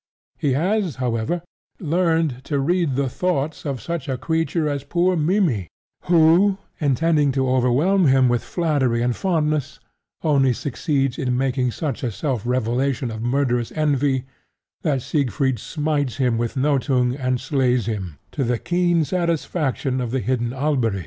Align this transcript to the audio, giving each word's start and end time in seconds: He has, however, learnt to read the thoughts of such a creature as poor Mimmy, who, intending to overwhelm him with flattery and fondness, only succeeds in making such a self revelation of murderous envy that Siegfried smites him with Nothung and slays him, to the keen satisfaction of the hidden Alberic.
He 0.39 0.53
has, 0.53 0.95
however, 0.95 1.43
learnt 1.79 2.43
to 2.45 2.57
read 2.57 2.95
the 2.95 3.07
thoughts 3.07 3.67
of 3.67 3.79
such 3.79 4.09
a 4.09 4.17
creature 4.17 4.67
as 4.67 4.83
poor 4.83 5.15
Mimmy, 5.15 5.67
who, 6.05 6.57
intending 6.79 7.31
to 7.33 7.47
overwhelm 7.47 8.07
him 8.07 8.27
with 8.27 8.41
flattery 8.43 9.03
and 9.03 9.15
fondness, 9.15 9.79
only 10.23 10.53
succeeds 10.53 11.19
in 11.19 11.37
making 11.37 11.69
such 11.69 12.01
a 12.01 12.09
self 12.09 12.47
revelation 12.47 13.11
of 13.11 13.21
murderous 13.21 13.71
envy 13.73 14.23
that 14.81 15.03
Siegfried 15.03 15.59
smites 15.59 16.15
him 16.17 16.35
with 16.39 16.55
Nothung 16.57 17.15
and 17.15 17.39
slays 17.39 17.85
him, 17.85 18.17
to 18.31 18.43
the 18.43 18.57
keen 18.57 19.05
satisfaction 19.05 20.01
of 20.01 20.09
the 20.09 20.19
hidden 20.19 20.51
Alberic. 20.51 20.99